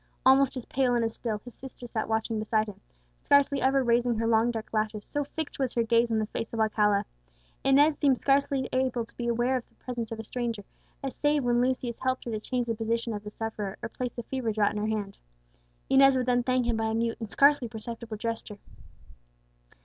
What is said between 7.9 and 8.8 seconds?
seemed scarcely